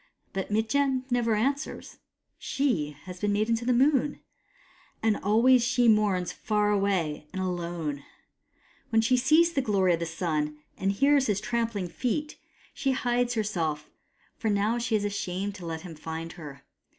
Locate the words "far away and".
6.31-7.39